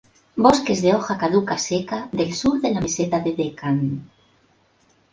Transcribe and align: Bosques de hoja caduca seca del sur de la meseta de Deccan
Bosques 0.45 0.81
de 0.85 0.93
hoja 0.95 1.15
caduca 1.25 1.59
seca 1.65 2.01
del 2.21 2.33
sur 2.41 2.57
de 2.65 2.73
la 2.75 2.81
meseta 2.87 3.19
de 3.27 3.33
Deccan 3.41 3.81